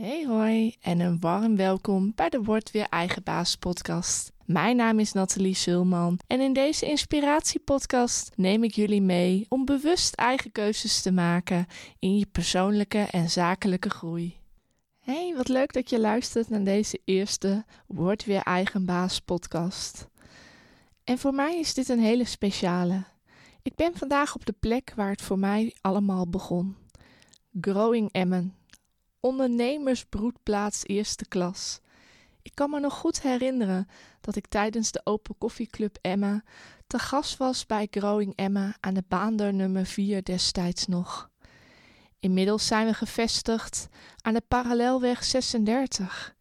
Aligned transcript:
Hey 0.00 0.26
hoi 0.26 0.74
en 0.80 1.00
een 1.00 1.20
warm 1.20 1.56
welkom 1.56 2.12
bij 2.14 2.28
de 2.28 2.42
Word 2.42 2.70
Weer 2.70 2.86
Eigen 2.88 3.22
Baas 3.22 3.56
podcast. 3.56 4.32
Mijn 4.44 4.76
naam 4.76 4.98
is 4.98 5.12
Nathalie 5.12 5.54
Sulman 5.54 6.18
en 6.26 6.40
in 6.40 6.52
deze 6.52 6.86
inspiratiepodcast 6.86 8.30
neem 8.36 8.64
ik 8.64 8.74
jullie 8.74 9.02
mee 9.02 9.46
om 9.48 9.64
bewust 9.64 10.14
eigen 10.14 10.52
keuzes 10.52 11.02
te 11.02 11.12
maken 11.12 11.66
in 11.98 12.18
je 12.18 12.26
persoonlijke 12.26 12.98
en 12.98 13.30
zakelijke 13.30 13.90
groei. 13.90 14.36
Hey, 14.98 15.34
wat 15.36 15.48
leuk 15.48 15.72
dat 15.72 15.90
je 15.90 16.00
luistert 16.00 16.48
naar 16.48 16.64
deze 16.64 17.00
eerste 17.04 17.64
Word 17.86 18.24
Weer 18.24 18.42
Eigen 18.42 18.84
Baas 18.84 19.20
podcast. 19.20 20.08
En 21.04 21.18
voor 21.18 21.34
mij 21.34 21.58
is 21.58 21.74
dit 21.74 21.88
een 21.88 22.00
hele 22.00 22.24
speciale. 22.24 23.04
Ik 23.62 23.74
ben 23.74 23.96
vandaag 23.96 24.34
op 24.34 24.46
de 24.46 24.54
plek 24.60 24.92
waar 24.96 25.10
het 25.10 25.22
voor 25.22 25.38
mij 25.38 25.74
allemaal 25.80 26.28
begon. 26.28 26.76
Growing 27.60 28.12
Emmen, 28.12 28.57
ondernemersbroedplaats 29.20 30.86
eerste 30.86 31.28
klas. 31.28 31.80
Ik 32.42 32.54
kan 32.54 32.70
me 32.70 32.80
nog 32.80 32.94
goed 32.94 33.22
herinneren 33.22 33.88
dat 34.20 34.36
ik 34.36 34.46
tijdens 34.46 34.92
de 34.92 35.00
Open 35.04 35.38
Koffieclub 35.38 35.98
Emma 36.00 36.42
te 36.86 36.98
gast 36.98 37.36
was 37.36 37.66
bij 37.66 37.86
Growing 37.90 38.32
Emma 38.36 38.76
aan 38.80 38.94
de 38.94 39.04
baandeur 39.08 39.54
nummer 39.54 39.86
4 39.86 40.22
destijds 40.22 40.86
nog. 40.86 41.30
Inmiddels 42.20 42.66
zijn 42.66 42.86
we 42.86 42.94
gevestigd 42.94 43.88
aan 44.22 44.34
de 44.34 44.42
Parallelweg 44.48 45.24
36 45.24 46.36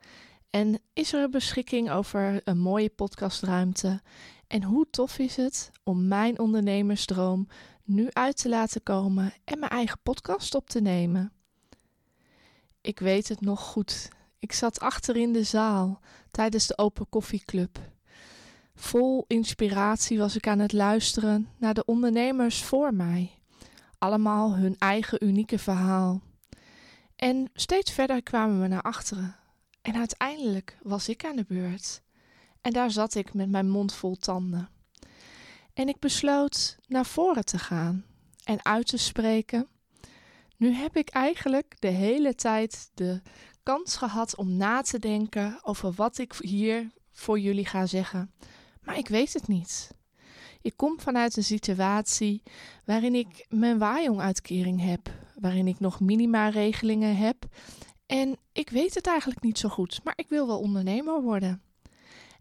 en 0.50 0.80
is 0.94 1.14
er 1.14 1.24
een 1.24 1.32
beschikking 1.32 1.92
over 1.92 2.42
een 2.44 2.58
mooie 2.58 2.90
podcastruimte. 2.90 4.02
En 4.48 4.64
hoe 4.64 4.88
tof 4.90 5.20
is 5.20 5.36
het 5.36 5.72
om 5.84 6.08
mijn 6.08 6.40
ondernemersdroom 6.40 7.48
nu 7.84 8.08
uit 8.10 8.38
te 8.38 8.50
laten 8.50 8.84
komen 8.84 9.34
en 9.44 9.60
mijn 9.60 9.72
eigen 9.72 10.00
podcast 10.04 10.56
op 10.56 10.70
te 10.70 10.82
nemen? 10.82 11.37
Ik 12.88 13.00
weet 13.00 13.28
het 13.28 13.42
nog 13.42 13.62
goed. 13.62 14.10
Ik 14.40 14.54
zat 14.54 14.80
achter 14.80 15.16
in 15.16 15.34
de 15.34 15.44
zaal 15.44 16.00
tijdens 16.32 16.68
de 16.68 16.78
Open 16.78 17.10
Koffieclub. 17.10 17.80
Vol 18.76 19.26
inspiratie 19.28 20.18
was 20.18 20.36
ik 20.36 20.48
aan 20.48 20.60
het 20.60 20.74
luisteren 20.74 21.50
naar 21.58 21.74
de 21.74 21.86
ondernemers 21.86 22.64
voor 22.64 22.94
mij. 22.94 23.32
Allemaal 23.98 24.56
hun 24.56 24.76
eigen 24.78 25.24
unieke 25.24 25.60
verhaal. 25.60 26.22
En 27.16 27.50
steeds 27.54 27.92
verder 27.92 28.24
kwamen 28.24 28.62
we 28.62 28.68
naar 28.68 28.82
achteren. 28.82 29.36
En 29.82 29.96
uiteindelijk 29.96 30.78
was 30.82 31.10
ik 31.10 31.26
aan 31.26 31.36
de 31.36 31.46
beurt. 31.48 32.02
En 32.62 32.74
daar 32.74 32.92
zat 32.92 33.16
ik 33.16 33.34
met 33.34 33.50
mijn 33.50 33.70
mond 33.70 33.94
vol 33.94 34.16
tanden. 34.16 34.70
En 35.74 35.88
ik 35.88 36.00
besloot 36.00 36.78
naar 36.86 37.06
voren 37.06 37.46
te 37.46 37.60
gaan 37.60 38.06
en 38.44 38.66
uit 38.66 38.88
te 38.88 38.98
spreken 38.98 39.68
nu 40.58 40.74
heb 40.74 40.98
ik 40.98 41.10
eigenlijk 41.10 41.76
de 41.80 41.88
hele 41.88 42.36
tijd 42.36 42.92
de 42.94 43.22
kans 43.64 43.96
gehad 43.96 44.36
om 44.36 44.58
na 44.58 44.82
te 44.82 45.00
denken 45.00 45.60
over 45.64 45.92
wat 45.92 46.18
ik 46.18 46.34
hier 46.34 46.92
voor 47.12 47.40
jullie 47.40 47.66
ga 47.66 47.86
zeggen. 47.86 48.32
Maar 48.82 48.98
ik 48.98 49.08
weet 49.08 49.34
het 49.34 49.48
niet. 49.48 49.92
Ik 50.62 50.74
kom 50.76 51.00
vanuit 51.00 51.38
een 51.38 51.44
situatie 51.44 52.44
waarin 52.86 53.16
ik 53.16 53.46
mijn 53.50 53.78
waaijong-uitkering 53.78 54.82
heb, 54.82 55.12
waarin 55.36 55.68
ik 55.68 55.80
nog 55.80 56.00
minima-regelingen 56.00 57.18
heb. 57.18 57.46
En 58.06 58.38
ik 58.52 58.70
weet 58.70 58.96
het 58.96 59.08
eigenlijk 59.08 59.42
niet 59.42 59.58
zo 59.58 59.70
goed, 59.70 60.00
maar 60.04 60.14
ik 60.18 60.30
wil 60.30 60.48
wel 60.48 60.60
ondernemer 60.60 61.22
worden. 61.22 61.62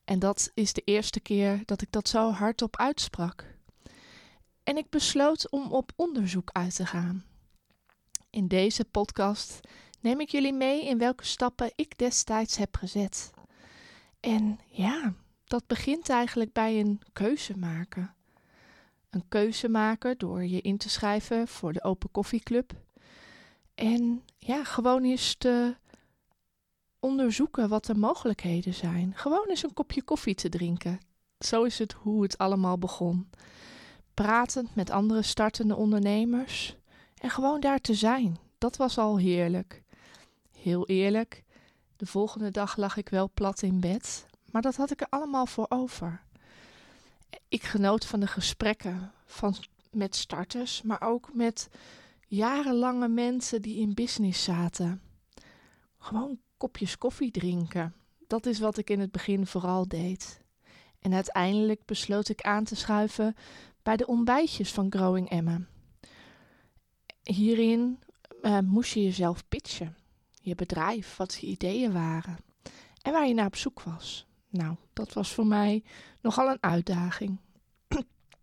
En 0.05 0.19
dat 0.19 0.50
is 0.55 0.72
de 0.72 0.83
eerste 0.84 1.20
keer 1.20 1.62
dat 1.64 1.83
ik 1.83 1.92
dat 1.92 2.09
zo 2.09 2.31
hardop 2.31 2.77
uitsprak. 2.77 3.55
En 4.62 4.77
ik 4.77 4.91
besloot 4.91 5.50
om 5.50 5.72
op 5.72 5.92
onderzoek 5.97 6.50
uit 6.53 6.75
te 6.75 6.87
gaan. 6.87 7.25
In 8.37 8.48
deze 8.48 8.84
podcast 8.84 9.61
neem 10.01 10.20
ik 10.20 10.29
jullie 10.29 10.53
mee 10.53 10.84
in 10.84 10.98
welke 10.98 11.25
stappen 11.25 11.73
ik 11.75 11.98
destijds 11.98 12.56
heb 12.56 12.77
gezet. 12.77 13.31
En 14.20 14.59
ja, 14.67 15.15
dat 15.45 15.67
begint 15.67 16.09
eigenlijk 16.09 16.53
bij 16.53 16.81
een 16.81 17.01
keuze 17.12 17.56
maken. 17.59 18.15
Een 19.10 19.25
keuze 19.28 19.69
maken 19.69 20.19
door 20.19 20.44
je 20.44 20.60
in 20.60 20.77
te 20.77 20.88
schrijven 20.88 21.49
voor 21.49 21.72
de 21.72 21.83
Open 21.83 22.10
Koffieclub. 22.10 22.72
En 23.75 24.22
ja, 24.37 24.65
gewoon 24.65 25.05
eens 25.05 25.34
te 25.34 25.77
onderzoeken 27.00 27.69
wat 27.69 27.84
de 27.84 27.94
mogelijkheden 27.94 28.75
zijn. 28.75 29.12
Gewoon 29.15 29.47
eens 29.49 29.62
een 29.62 29.75
kopje 29.75 30.03
koffie 30.03 30.34
te 30.34 30.49
drinken. 30.49 31.00
Zo 31.39 31.62
is 31.62 31.78
het 31.78 31.93
hoe 31.93 32.22
het 32.22 32.39
allemaal 32.39 32.78
begon. 32.78 33.31
Pratend 34.15 34.75
met 34.75 34.91
andere 34.91 35.22
startende 35.22 35.77
ondernemers 35.77 36.77
en 37.21 37.31
gewoon 37.31 37.60
daar 37.60 37.81
te 37.81 37.94
zijn, 37.94 38.38
dat 38.59 38.77
was 38.77 38.99
al 38.99 39.19
heerlijk. 39.19 39.82
Heel 40.59 40.87
eerlijk, 40.87 41.44
de 41.97 42.06
volgende 42.06 42.50
dag 42.50 42.77
lag 42.77 42.97
ik 42.97 43.09
wel 43.09 43.31
plat 43.34 43.62
in 43.62 43.81
bed, 43.81 44.27
maar 44.50 44.62
dat 44.62 44.77
had 44.77 44.91
ik 44.91 45.00
er 45.00 45.09
allemaal 45.10 45.47
voor 45.47 45.66
over. 45.69 46.22
Ik 47.49 47.62
genoot 47.62 48.06
van 48.06 48.21
de 48.21 48.27
gesprekken 48.27 49.12
van, 49.25 49.54
met 49.91 50.16
starters, 50.16 50.82
maar 50.82 51.00
ook 51.03 51.34
met 51.34 51.69
jarenlange 52.27 53.09
mensen 53.09 53.62
die 53.62 53.77
in 53.77 53.94
business 53.94 54.44
zaten. 54.44 55.03
Gewoon 55.98 56.38
kopjes 56.56 56.98
koffie 56.98 57.31
drinken. 57.31 57.94
Dat 58.27 58.47
is 58.47 58.59
wat 58.59 58.78
ik 58.78 58.91
in 58.91 59.00
het 59.00 59.12
begin 59.12 59.47
vooral 59.47 59.88
deed. 59.88 60.41
En 61.00 61.15
uiteindelijk 61.15 61.84
besloot 61.84 62.28
ik 62.28 62.41
aan 62.41 62.65
te 62.65 62.77
schuiven 62.77 63.34
bij 63.83 63.97
de 63.97 64.06
ontbijtjes 64.06 64.72
van 64.72 64.93
Growing 64.93 65.31
Emma. 65.31 65.60
Hierin 67.26 67.98
uh, 68.42 68.59
moest 68.59 68.94
je 68.94 69.03
jezelf 69.03 69.48
pitchen. 69.48 69.97
Je 70.41 70.54
bedrijf, 70.54 71.16
wat 71.16 71.34
je 71.41 71.47
ideeën 71.47 71.92
waren. 71.92 72.37
En 73.03 73.12
waar 73.12 73.26
je 73.26 73.34
naar 73.34 73.47
op 73.47 73.56
zoek 73.56 73.82
was. 73.82 74.26
Nou, 74.48 74.76
dat 74.92 75.12
was 75.12 75.32
voor 75.32 75.47
mij 75.47 75.82
nogal 76.20 76.50
een 76.50 76.62
uitdaging. 76.62 77.38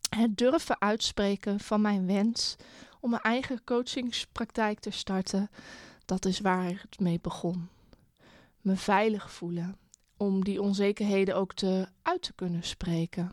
Het 0.10 0.38
durven 0.38 0.82
uitspreken 0.82 1.60
van 1.60 1.82
mijn 1.82 2.06
wens 2.06 2.56
om 3.00 3.10
mijn 3.10 3.22
eigen 3.22 3.64
coachingspraktijk 3.64 4.80
te 4.80 4.92
starten, 4.92 5.50
dat 6.06 6.26
is 6.26 6.40
waar 6.40 6.80
het 6.82 7.00
mee 7.00 7.20
begon. 7.22 7.70
Me 8.62 8.76
veilig 8.76 9.32
voelen, 9.32 9.78
om 10.18 10.44
die 10.44 10.62
onzekerheden 10.62 11.36
ook 11.36 11.54
te 11.54 11.88
uit 12.02 12.22
te 12.22 12.34
kunnen 12.34 12.64
spreken. 12.64 13.32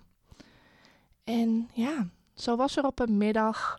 En 1.25 1.69
ja, 1.73 2.09
zo 2.35 2.57
was 2.57 2.77
er 2.77 2.85
op 2.85 2.99
een 2.99 3.17
middag 3.17 3.79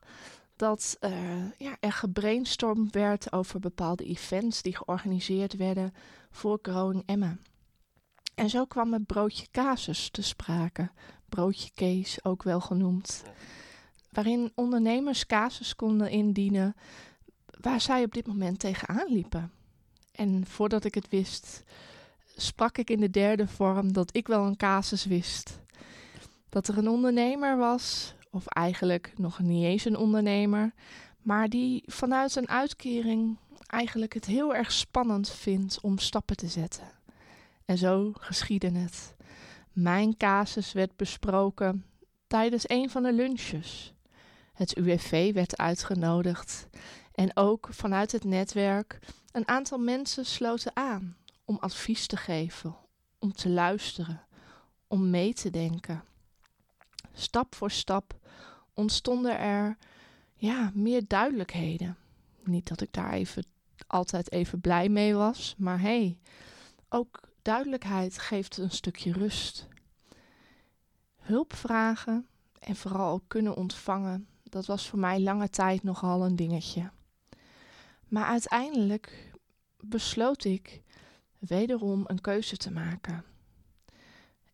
dat 0.61 0.97
uh, 0.99 1.11
ja, 1.57 1.77
er 1.79 1.91
gebrainstormd 1.91 2.93
werd 2.93 3.31
over 3.31 3.59
bepaalde 3.59 4.03
events 4.03 4.61
die 4.61 4.75
georganiseerd 4.75 5.55
werden 5.55 5.93
voor 6.31 6.59
Growing 6.61 7.03
Emma. 7.05 7.37
En 8.35 8.49
zo 8.49 8.65
kwam 8.65 8.93
het 8.93 9.05
broodje 9.05 9.47
casus 9.51 10.09
te 10.09 10.21
sprake, 10.21 10.91
broodje 11.29 11.71
Kees 11.73 12.23
ook 12.23 12.43
wel 12.43 12.59
genoemd, 12.59 13.23
waarin 14.09 14.51
ondernemers 14.55 15.25
casus 15.25 15.75
konden 15.75 16.09
indienen 16.09 16.75
waar 17.61 17.81
zij 17.81 18.03
op 18.03 18.13
dit 18.13 18.27
moment 18.27 18.59
tegenaan 18.59 19.13
liepen. 19.13 19.51
En 20.11 20.45
voordat 20.45 20.83
ik 20.83 20.95
het 20.95 21.09
wist, 21.09 21.63
sprak 22.35 22.77
ik 22.77 22.89
in 22.89 22.99
de 22.99 23.09
derde 23.09 23.47
vorm 23.47 23.93
dat 23.93 24.15
ik 24.15 24.27
wel 24.27 24.45
een 24.45 24.57
casus 24.57 25.05
wist. 25.05 25.59
Dat 26.49 26.67
er 26.67 26.77
een 26.77 26.89
ondernemer 26.89 27.57
was 27.57 28.15
of 28.31 28.47
eigenlijk 28.47 29.13
nog 29.17 29.39
niet 29.39 29.63
eens 29.63 29.85
een 29.85 29.97
ondernemer, 29.97 30.73
maar 31.21 31.49
die 31.49 31.83
vanuit 31.85 32.35
een 32.35 32.49
uitkering 32.49 33.37
eigenlijk 33.67 34.13
het 34.13 34.25
heel 34.25 34.55
erg 34.55 34.71
spannend 34.71 35.29
vindt 35.29 35.81
om 35.81 35.97
stappen 35.97 36.35
te 36.35 36.47
zetten. 36.47 36.91
En 37.65 37.77
zo 37.77 38.11
geschiedde 38.13 38.71
het. 38.71 39.15
Mijn 39.71 40.17
casus 40.17 40.71
werd 40.71 40.95
besproken 40.95 41.85
tijdens 42.27 42.69
een 42.69 42.89
van 42.89 43.03
de 43.03 43.13
lunches. 43.13 43.93
Het 44.53 44.77
UWV 44.77 45.33
werd 45.33 45.57
uitgenodigd 45.57 46.67
en 47.13 47.37
ook 47.37 47.67
vanuit 47.71 48.11
het 48.11 48.23
netwerk 48.23 48.99
een 49.31 49.47
aantal 49.47 49.77
mensen 49.77 50.25
sloten 50.25 50.71
aan 50.75 51.17
om 51.45 51.57
advies 51.59 52.07
te 52.07 52.17
geven, 52.17 52.75
om 53.19 53.33
te 53.33 53.49
luisteren, 53.49 54.21
om 54.87 55.09
mee 55.09 55.33
te 55.33 55.49
denken. 55.49 56.03
Stap 57.21 57.55
voor 57.55 57.71
stap 57.71 58.19
ontstonden 58.73 59.39
er 59.39 59.77
ja, 60.35 60.71
meer 60.73 61.07
duidelijkheden. 61.07 61.97
Niet 62.43 62.67
dat 62.67 62.81
ik 62.81 62.93
daar 62.93 63.11
even, 63.11 63.45
altijd 63.87 64.31
even 64.31 64.61
blij 64.61 64.89
mee 64.89 65.13
was, 65.15 65.55
maar 65.57 65.79
hey, 65.81 66.17
ook 66.89 67.19
duidelijkheid 67.41 68.17
geeft 68.17 68.57
een 68.57 68.71
stukje 68.71 69.11
rust. 69.11 69.67
Hulp 71.15 71.55
vragen 71.55 72.27
en 72.59 72.75
vooral 72.75 73.13
ook 73.13 73.23
kunnen 73.27 73.55
ontvangen, 73.55 74.27
dat 74.43 74.65
was 74.65 74.89
voor 74.89 74.99
mij 74.99 75.19
lange 75.19 75.49
tijd 75.49 75.83
nogal 75.83 76.25
een 76.25 76.35
dingetje. 76.35 76.91
Maar 78.07 78.25
uiteindelijk 78.25 79.31
besloot 79.79 80.43
ik 80.43 80.81
wederom 81.39 82.03
een 82.07 82.21
keuze 82.21 82.57
te 82.57 82.71
maken. 82.71 83.23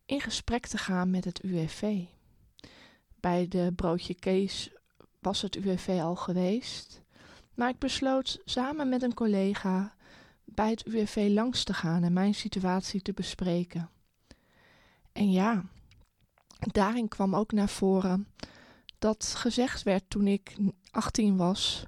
In 0.04 0.20
gesprek 0.20 0.66
te 0.66 0.78
gaan 0.78 1.10
met 1.10 1.24
het 1.24 1.42
UWV. 1.42 2.04
Bij 3.20 3.48
de 3.48 3.72
broodje 3.76 4.14
Kees 4.14 4.70
was 5.20 5.42
het 5.42 5.56
UWV 5.56 5.98
al 6.02 6.16
geweest. 6.16 7.02
Maar 7.54 7.68
ik 7.68 7.78
besloot 7.78 8.40
samen 8.44 8.88
met 8.88 9.02
een 9.02 9.14
collega 9.14 9.94
bij 10.44 10.70
het 10.70 10.86
UWV 10.86 11.28
langs 11.30 11.64
te 11.64 11.74
gaan 11.74 12.02
en 12.02 12.12
mijn 12.12 12.34
situatie 12.34 13.02
te 13.02 13.12
bespreken. 13.12 13.90
En 15.12 15.30
ja, 15.30 15.64
daarin 16.58 17.08
kwam 17.08 17.34
ook 17.34 17.52
naar 17.52 17.68
voren 17.68 18.26
dat 18.98 19.34
gezegd 19.36 19.82
werd 19.82 20.04
toen 20.08 20.26
ik 20.26 20.56
18 20.90 21.36
was: 21.36 21.86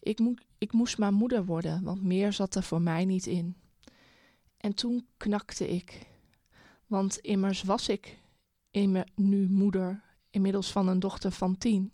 ik, 0.00 0.18
mo 0.18 0.34
ik 0.58 0.72
moest 0.72 0.98
maar 0.98 1.12
moeder 1.12 1.44
worden, 1.44 1.82
want 1.82 2.02
meer 2.02 2.32
zat 2.32 2.54
er 2.54 2.62
voor 2.62 2.82
mij 2.82 3.04
niet 3.04 3.26
in. 3.26 3.56
En 4.56 4.74
toen 4.74 5.06
knakte 5.16 5.68
ik, 5.68 6.06
want 6.86 7.18
immers 7.18 7.62
was 7.62 7.88
ik 7.88 8.18
immer 8.70 9.08
nu 9.14 9.48
moeder, 9.48 10.02
inmiddels 10.36 10.72
van 10.72 10.88
een 10.88 11.00
dochter 11.00 11.30
van 11.32 11.58
tien. 11.58 11.92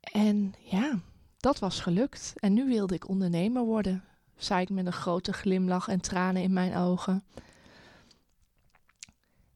En 0.00 0.54
ja, 0.58 1.00
dat 1.36 1.58
was 1.58 1.80
gelukt. 1.80 2.32
En 2.36 2.52
nu 2.52 2.66
wilde 2.66 2.94
ik 2.94 3.08
ondernemer 3.08 3.62
worden, 3.62 4.04
zei 4.36 4.62
ik 4.62 4.70
met 4.70 4.86
een 4.86 4.92
grote 4.92 5.32
glimlach 5.32 5.88
en 5.88 6.00
tranen 6.00 6.42
in 6.42 6.52
mijn 6.52 6.76
ogen. 6.76 7.24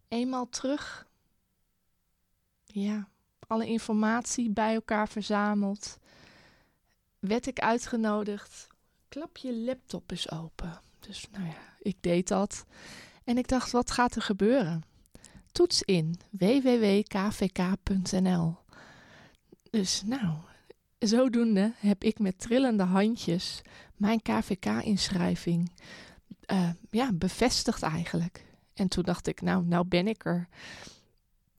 Eenmaal 0.09 0.49
terug, 0.49 1.07
ja, 2.65 3.09
alle 3.47 3.67
informatie 3.67 4.51
bij 4.51 4.75
elkaar 4.75 5.09
verzameld, 5.09 5.99
werd 7.19 7.47
ik 7.47 7.59
uitgenodigd. 7.59 8.67
Klap 9.09 9.37
je 9.37 9.55
laptop 9.57 10.11
eens 10.11 10.31
open. 10.31 10.81
Dus 11.01 11.27
nou 11.31 11.47
ja, 11.47 11.77
ik 11.79 11.97
deed 12.01 12.29
dat. 12.29 12.65
En 13.25 13.39
ik 13.39 13.49
dacht, 13.49 13.71
wat 13.71 13.91
gaat 13.91 14.15
er 14.15 14.23
gebeuren? 14.23 14.83
Toets 15.59 15.83
in 15.83 16.21
www.kvk.nl. 16.31 17.07
Dus 19.71 20.03
nou, 20.05 20.35
zodoende 20.99 21.73
heb 21.77 22.05
ik 22.05 22.19
met 22.19 22.39
trillende 22.39 22.83
handjes 22.83 23.63
mijn 23.97 24.23
KVK-inschrijving 24.23 25.73
uh, 26.53 26.71
ja, 26.91 27.13
bevestigd 27.13 27.83
eigenlijk. 27.83 28.45
En 28.75 28.89
toen 28.89 29.03
dacht 29.03 29.27
ik, 29.27 29.41
nou, 29.41 29.65
nou 29.65 29.87
ben 29.87 30.09
ik 30.09 30.25
er. 30.25 30.49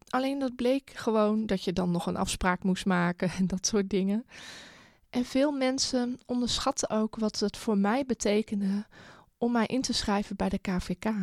Alleen 0.09 0.39
dat 0.39 0.55
bleek 0.55 0.91
gewoon 0.93 1.45
dat 1.45 1.63
je 1.63 1.73
dan 1.73 1.91
nog 1.91 2.05
een 2.05 2.17
afspraak 2.17 2.63
moest 2.63 2.85
maken 2.85 3.29
en 3.29 3.47
dat 3.47 3.65
soort 3.65 3.89
dingen. 3.89 4.25
En 5.09 5.25
veel 5.25 5.51
mensen 5.51 6.19
onderschatten 6.25 6.89
ook 6.89 7.15
wat 7.15 7.39
het 7.39 7.57
voor 7.57 7.77
mij 7.77 8.05
betekende 8.05 8.85
om 9.37 9.51
mij 9.51 9.65
in 9.65 9.81
te 9.81 9.93
schrijven 9.93 10.35
bij 10.35 10.49
de 10.49 10.59
KVK. 10.59 11.13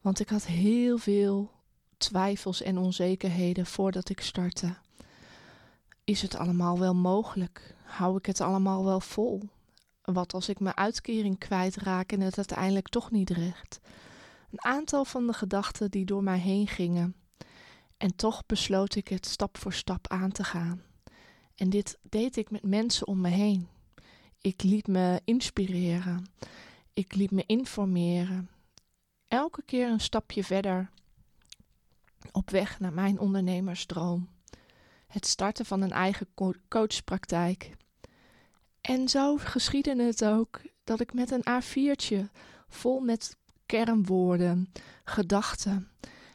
Want 0.00 0.20
ik 0.20 0.28
had 0.28 0.46
heel 0.46 0.98
veel 0.98 1.58
twijfels 2.00 2.62
en 2.62 2.78
onzekerheden 2.78 3.66
voordat 3.66 4.08
ik 4.08 4.20
startte. 4.20 4.74
Is 6.04 6.22
het 6.22 6.36
allemaal 6.36 6.78
wel 6.78 6.94
mogelijk? 6.94 7.74
Hou 7.84 8.16
ik 8.16 8.26
het 8.26 8.40
allemaal 8.40 8.84
wel 8.84 9.00
vol? 9.00 9.42
Wat 10.02 10.34
als 10.34 10.48
ik 10.48 10.60
mijn 10.60 10.76
uitkering 10.76 11.38
kwijtraak 11.38 12.12
en 12.12 12.20
het 12.20 12.36
uiteindelijk 12.36 12.88
toch 12.88 13.10
niet 13.10 13.30
recht? 13.30 13.80
Een 14.50 14.64
aantal 14.64 15.04
van 15.04 15.26
de 15.26 15.32
gedachten 15.32 15.90
die 15.90 16.04
door 16.04 16.22
mij 16.22 16.38
heen 16.38 16.66
gingen. 16.66 17.14
En 17.96 18.16
toch 18.16 18.46
besloot 18.46 18.94
ik 18.94 19.08
het 19.08 19.26
stap 19.26 19.58
voor 19.58 19.72
stap 19.72 20.08
aan 20.08 20.32
te 20.32 20.44
gaan. 20.44 20.82
En 21.54 21.70
dit 21.70 21.98
deed 22.02 22.36
ik 22.36 22.50
met 22.50 22.62
mensen 22.62 23.06
om 23.06 23.20
me 23.20 23.28
heen. 23.28 23.68
Ik 24.40 24.62
liet 24.62 24.86
me 24.86 25.20
inspireren. 25.24 26.26
Ik 26.92 27.14
liet 27.14 27.30
me 27.30 27.44
informeren. 27.46 28.50
Elke 29.28 29.62
keer 29.62 29.88
een 29.88 30.00
stapje 30.00 30.44
verder 30.44 30.90
op 32.32 32.50
weg 32.50 32.80
naar 32.80 32.92
mijn 32.92 33.18
ondernemersdroom. 33.18 34.28
Het 35.06 35.26
starten 35.26 35.66
van 35.66 35.80
een 35.80 35.92
eigen 35.92 36.26
coachpraktijk. 36.68 37.76
En 38.80 39.08
zo 39.08 39.36
geschiedde 39.36 40.02
het 40.02 40.24
ook 40.24 40.60
dat 40.84 41.00
ik 41.00 41.12
met 41.12 41.30
een 41.30 41.62
A4'tje 41.62 42.30
vol 42.68 43.00
met 43.00 43.36
kernwoorden, 43.66 44.72
gedachten 45.04 45.90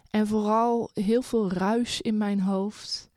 en 0.10 0.28
vooral 0.28 0.90
heel 0.94 1.22
veel 1.22 1.52
ruis 1.52 2.02
in 2.02 2.18
mijn 2.18 2.40
hoofd 2.40 3.10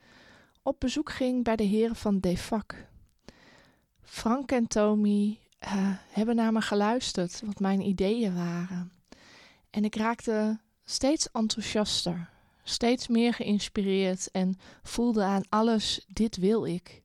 op 0.68 0.80
bezoek 0.80 1.10
ging 1.10 1.44
bij 1.44 1.56
de 1.56 1.64
heren 1.64 1.96
van 1.96 2.18
Defac. 2.18 2.74
Frank 4.02 4.52
en 4.52 4.66
Tommy 4.66 5.38
uh, 5.64 5.70
hebben 6.08 6.36
naar 6.36 6.52
me 6.52 6.60
geluisterd, 6.60 7.42
wat 7.44 7.60
mijn 7.60 7.80
ideeën 7.80 8.34
waren. 8.34 8.92
En 9.70 9.84
ik 9.84 9.96
raakte 9.96 10.58
steeds 10.84 11.30
enthousiaster, 11.30 12.30
steeds 12.68 13.08
meer 13.08 13.34
geïnspireerd 13.34 14.30
en 14.30 14.58
voelde 14.82 15.22
aan 15.22 15.42
alles: 15.48 16.04
dit 16.08 16.36
wil 16.36 16.64
ik. 16.64 17.02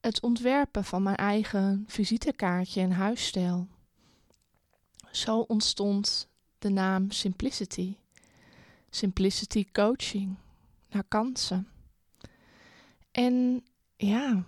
Het 0.00 0.22
ontwerpen 0.22 0.84
van 0.84 1.02
mijn 1.02 1.16
eigen 1.16 1.84
visitekaartje 1.86 2.80
en 2.80 2.90
huisstijl. 2.90 3.68
Zo 5.10 5.38
ontstond 5.38 6.28
de 6.58 6.68
naam 6.68 7.10
Simplicity. 7.10 7.96
Simplicity 8.90 9.66
Coaching 9.72 10.36
naar 10.90 11.04
kansen. 11.08 11.68
En 13.10 13.64
ja, 13.96 14.44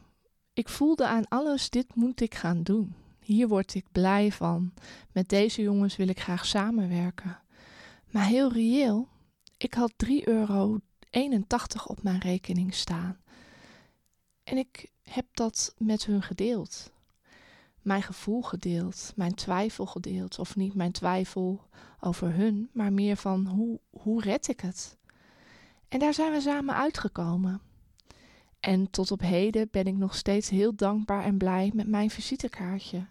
ik 0.52 0.68
voelde 0.68 1.06
aan 1.06 1.28
alles: 1.28 1.70
dit 1.70 1.94
moet 1.94 2.20
ik 2.20 2.34
gaan 2.34 2.62
doen. 2.62 2.94
Hier 3.20 3.48
word 3.48 3.74
ik 3.74 3.84
blij 3.92 4.32
van. 4.32 4.72
Met 5.12 5.28
deze 5.28 5.62
jongens 5.62 5.96
wil 5.96 6.08
ik 6.08 6.20
graag 6.20 6.46
samenwerken. 6.46 7.40
Maar 8.10 8.26
heel 8.26 8.52
reëel, 8.52 9.08
ik 9.62 9.74
had 9.74 9.92
3,81 10.06 10.10
euro 10.24 10.80
op 11.86 12.02
mijn 12.02 12.18
rekening 12.18 12.74
staan. 12.74 13.20
En 14.44 14.56
ik 14.56 14.90
heb 15.02 15.26
dat 15.32 15.74
met 15.78 16.04
hun 16.04 16.22
gedeeld. 16.22 16.92
Mijn 17.82 18.02
gevoel 18.02 18.42
gedeeld, 18.42 19.12
mijn 19.16 19.34
twijfel 19.34 19.86
gedeeld. 19.86 20.38
Of 20.38 20.56
niet 20.56 20.74
mijn 20.74 20.92
twijfel 20.92 21.68
over 22.00 22.34
hun, 22.34 22.70
maar 22.72 22.92
meer 22.92 23.16
van 23.16 23.46
hoe, 23.46 23.80
hoe 23.90 24.22
red 24.22 24.48
ik 24.48 24.60
het? 24.60 24.98
En 25.88 25.98
daar 25.98 26.14
zijn 26.14 26.32
we 26.32 26.40
samen 26.40 26.74
uitgekomen. 26.74 27.60
En 28.60 28.90
tot 28.90 29.10
op 29.10 29.20
heden 29.20 29.68
ben 29.70 29.84
ik 29.84 29.96
nog 29.96 30.14
steeds 30.14 30.48
heel 30.48 30.74
dankbaar 30.74 31.24
en 31.24 31.38
blij 31.38 31.70
met 31.74 31.88
mijn 31.88 32.10
visitekaartje. 32.10 33.06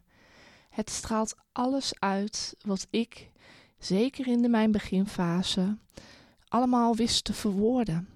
Het 0.69 0.89
straalt 0.89 1.35
alles 1.51 1.99
uit 1.99 2.55
wat 2.65 2.87
ik, 2.89 3.31
zeker 3.77 4.27
in 4.27 4.41
de 4.41 4.49
mijn 4.49 4.71
beginfase, 4.71 5.77
allemaal 6.49 6.95
wist 6.95 7.23
te 7.23 7.33
verwoorden. 7.33 8.09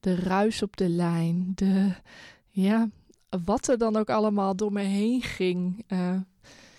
De 0.00 0.14
ruis 0.14 0.62
op 0.62 0.76
de 0.76 0.88
lijn, 0.88 1.52
de, 1.54 1.94
ja, 2.50 2.88
wat 3.44 3.68
er 3.68 3.78
dan 3.78 3.96
ook 3.96 4.10
allemaal 4.10 4.56
door 4.56 4.72
me 4.72 4.82
heen 4.82 5.22
ging. 5.22 5.84
Uh, 5.88 6.20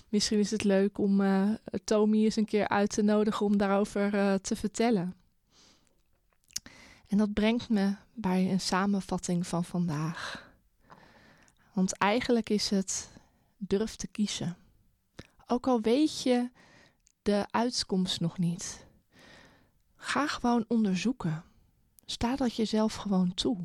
misschien 0.10 0.40
is 0.40 0.52
het 0.52 0.64
leuk 0.64 0.98
om 0.98 1.22
uh, 1.22 1.50
Tommy 1.84 2.24
eens 2.24 2.36
een 2.36 2.46
keer 2.46 2.68
uit 2.68 2.90
te 2.90 3.02
nodigen 3.02 3.46
om 3.46 3.58
daarover 3.58 4.14
uh, 4.14 4.34
te 4.34 4.56
vertellen. 4.56 5.16
En 7.08 7.18
dat 7.18 7.34
brengt 7.34 7.70
me 7.70 7.96
bij 8.14 8.52
een 8.52 8.60
samenvatting 8.60 9.48
van 9.48 9.64
vandaag. 9.66 10.52
Want 11.74 11.94
eigenlijk 11.94 12.50
is 12.50 12.70
het 12.70 13.10
durf 13.58 13.96
te 13.96 14.08
kiezen. 14.08 14.58
Ook 15.48 15.68
al 15.68 15.82
weet 15.82 16.22
je 16.22 16.50
de 17.22 17.46
uitkomst 17.52 18.20
nog 18.20 18.38
niet. 18.38 18.87
Ga 19.98 20.28
gewoon 20.28 20.66
onderzoeken. 20.68 21.44
Sta 22.06 22.36
dat 22.36 22.56
jezelf 22.56 22.96
gewoon 22.96 23.34
toe. 23.34 23.58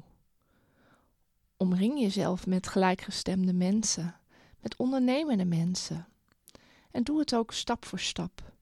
Omring 1.56 2.00
jezelf 2.00 2.46
met 2.46 2.68
gelijkgestemde 2.68 3.52
mensen, 3.52 4.16
met 4.60 4.76
ondernemende 4.76 5.44
mensen. 5.44 6.06
En 6.90 7.02
doe 7.02 7.18
het 7.18 7.34
ook 7.34 7.52
stap 7.52 7.84
voor 7.84 7.98
stap. 7.98 8.52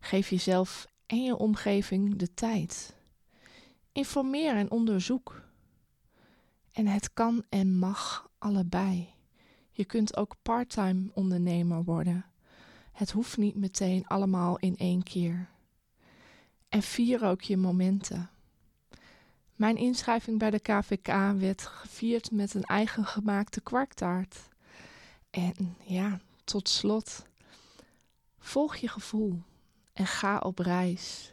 Geef 0.00 0.30
jezelf 0.30 0.86
en 1.06 1.22
je 1.22 1.36
omgeving 1.36 2.16
de 2.16 2.34
tijd. 2.34 2.96
Informeer 3.92 4.56
en 4.56 4.70
onderzoek. 4.70 5.42
En 6.72 6.86
het 6.86 7.12
kan 7.12 7.44
en 7.48 7.78
mag 7.78 8.30
allebei. 8.38 9.08
Je 9.70 9.84
kunt 9.84 10.16
ook 10.16 10.36
parttime 10.42 11.10
ondernemer 11.14 11.84
worden. 11.84 12.24
Het 12.92 13.10
hoeft 13.10 13.36
niet 13.36 13.56
meteen 13.56 14.06
allemaal 14.06 14.58
in 14.58 14.76
één 14.76 15.02
keer. 15.02 15.48
En 16.72 16.82
vier 16.82 17.24
ook 17.24 17.42
je 17.42 17.56
momenten. 17.56 18.30
Mijn 19.56 19.76
inschrijving 19.76 20.38
bij 20.38 20.50
de 20.50 20.58
KVK 20.58 21.06
werd 21.38 21.62
gevierd 21.66 22.30
met 22.30 22.54
een 22.54 22.64
eigen 22.64 23.04
gemaakte 23.04 23.60
kwarktaart. 23.60 24.36
En 25.30 25.76
ja, 25.84 26.20
tot 26.44 26.68
slot, 26.68 27.26
volg 28.38 28.76
je 28.76 28.88
gevoel 28.88 29.42
en 29.92 30.06
ga 30.06 30.38
op 30.38 30.58
reis. 30.58 31.32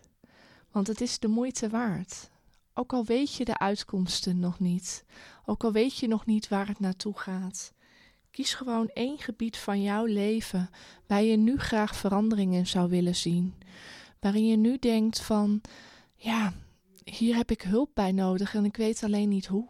Want 0.72 0.88
het 0.88 1.01
is 1.01 1.19
de 1.19 1.27
moeite 1.27 1.69
waard. 1.69 2.29
Ook 2.74 2.93
al 2.93 3.05
weet 3.05 3.34
je 3.34 3.46
de 3.46 3.58
uitkomsten 3.58 4.39
nog 4.39 4.60
niet, 4.60 5.05
ook 5.46 5.63
al 5.63 5.72
weet 5.72 5.98
je 5.98 6.08
nog 6.08 6.25
niet 6.25 6.48
waar 6.48 6.67
het 6.67 6.79
naartoe 6.79 7.17
gaat. 7.17 7.74
Kies 8.31 8.53
gewoon 8.53 8.89
één 8.93 9.17
gebied 9.17 9.58
van 9.58 9.81
jouw 9.81 10.05
leven 10.05 10.69
waar 11.08 11.24
je 11.24 11.38
nu 11.38 11.58
graag 11.58 11.96
veranderingen 11.96 12.67
zou 12.67 12.89
willen 12.89 13.15
zien. 13.15 13.53
Waarin 14.19 14.47
je 14.47 14.57
nu 14.57 14.77
denkt 14.79 15.21
van, 15.21 15.61
ja, 16.15 16.53
hier 17.03 17.35
heb 17.35 17.51
ik 17.51 17.61
hulp 17.61 17.89
bij 17.93 18.11
nodig 18.11 18.55
en 18.55 18.65
ik 18.65 18.77
weet 18.77 19.03
alleen 19.03 19.29
niet 19.29 19.45
hoe. 19.45 19.67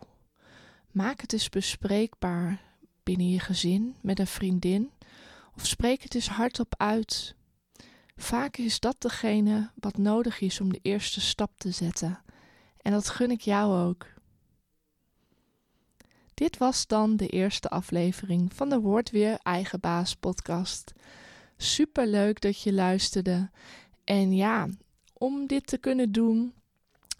Maak 0.91 1.22
het 1.22 1.34
eens 1.34 1.50
bespreekbaar 1.50 2.62
binnen 3.03 3.29
je 3.29 3.39
gezin, 3.39 3.96
met 4.01 4.20
een 4.20 4.27
vriendin 4.27 4.91
Of 5.56 5.65
spreek 5.65 6.03
het 6.03 6.15
eens 6.15 6.29
hardop 6.29 6.74
uit. 6.77 7.36
Vaak 8.15 8.58
is 8.58 8.79
dat 8.79 9.01
degene 9.01 9.72
wat 9.75 9.98
nodig 9.98 10.39
is 10.41 10.62
om 10.62 10.72
de 10.72 10.79
eerste 10.82 11.22
stap 11.22 11.51
te 11.58 11.72
zetten. 11.72 12.20
En 12.77 12.91
dat 12.91 13.10
gun 13.10 13.32
ik 13.32 13.41
jou 13.41 13.88
ook. 13.88 14.06
Dit 16.34 16.58
was 16.58 16.88
dan 16.88 17.15
de 17.15 17.27
eerste 17.27 17.70
aflevering 17.70 18.53
van 18.53 18.70
de 18.70 18.79
Word 18.79 19.10
Weer 19.10 19.39
Eigen 19.44 19.79
Baas 19.79 20.15
podcast. 20.15 20.94
Super 21.58 22.08
leuk 22.08 22.41
dat 22.41 22.62
je 22.62 22.74
luisterde. 22.74 23.50
En 24.10 24.36
ja, 24.36 24.68
om 25.13 25.48
dit 25.48 25.68
te 25.68 25.78
kunnen 25.78 26.12
doen, 26.12 26.54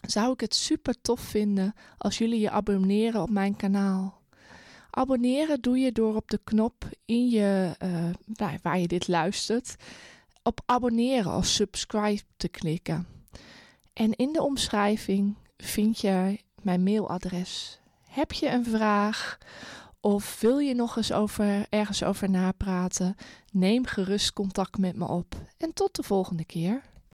zou 0.00 0.32
ik 0.32 0.40
het 0.40 0.54
super 0.54 1.00
tof 1.00 1.20
vinden 1.20 1.74
als 1.98 2.18
jullie 2.18 2.40
je 2.40 2.50
abonneren 2.50 3.22
op 3.22 3.30
mijn 3.30 3.56
kanaal. 3.56 4.22
Abonneren 4.90 5.60
doe 5.60 5.78
je 5.78 5.92
door 5.92 6.16
op 6.16 6.30
de 6.30 6.40
knop 6.44 6.88
in 7.04 7.28
je, 7.28 7.76
uh, 7.82 8.54
waar 8.62 8.78
je 8.78 8.86
dit 8.86 9.08
luistert, 9.08 9.74
op 10.42 10.60
abonneren 10.66 11.36
of 11.36 11.46
subscribe 11.46 12.22
te 12.36 12.48
klikken. 12.48 13.06
En 13.92 14.12
in 14.12 14.32
de 14.32 14.42
omschrijving 14.42 15.36
vind 15.56 16.00
je 16.00 16.40
mijn 16.62 16.82
mailadres. 16.82 17.80
Heb 18.08 18.32
je 18.32 18.48
een 18.48 18.64
vraag 18.64 19.38
of 20.00 20.40
wil 20.40 20.58
je 20.58 20.74
nog 20.74 20.96
eens 20.96 21.12
over, 21.12 21.66
ergens 21.68 22.04
over 22.04 22.30
napraten? 22.30 23.16
Neem 23.52 23.86
gerust 23.86 24.32
contact 24.32 24.78
met 24.78 24.96
me 24.96 25.08
op. 25.08 25.34
En 25.58 25.72
tot 25.72 25.96
de 25.96 26.02
volgende 26.02 26.44
keer. 26.44 26.82